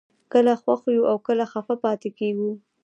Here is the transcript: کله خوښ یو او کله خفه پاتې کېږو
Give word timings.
کله 0.33 0.53
خوښ 0.61 0.81
یو 0.95 1.03
او 1.11 1.17
کله 1.27 1.45
خفه 1.51 1.75
پاتې 1.83 2.09
کېږو 2.19 2.51